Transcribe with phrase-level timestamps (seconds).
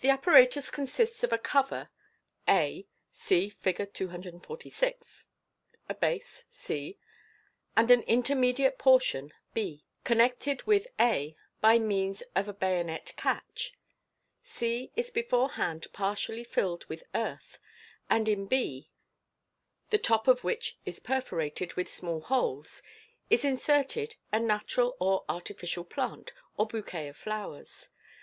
[0.00, 1.90] The apparatus consists of a cover
[2.48, 3.92] a (see Fig.
[3.92, 5.26] 246),
[5.90, 6.96] a base c,
[7.76, 13.78] and an intermediate portion b, connected with a by means of a bayonet catch j
[14.40, 17.58] c is beforehand partially filled with earth,
[18.08, 18.88] and in b,
[19.90, 22.82] the top of which is perforated with small holes,
[23.28, 27.90] is inserted a natu ral or artificial plant, or bouquet of flowers.